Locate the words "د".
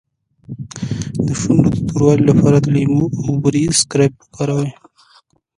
1.25-1.27, 1.73-1.77, 2.59-2.67